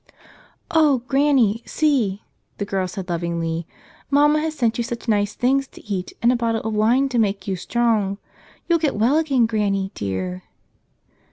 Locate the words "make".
7.19-7.47